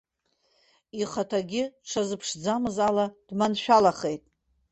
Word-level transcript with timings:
Ихаҭагьы 1.01 1.63
дшазыԥшӡамыз 1.83 2.77
ала 2.87 3.05
дманшәалахеит. 3.27 4.23